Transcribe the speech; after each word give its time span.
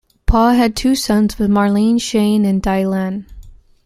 Pugh 0.25 0.55
had 0.55 0.75
two 0.75 0.95
sons 0.95 1.37
with 1.37 1.51
Marlene, 1.51 2.01
Shane 2.01 2.43
and 2.43 2.59
Dailan. 2.63 3.25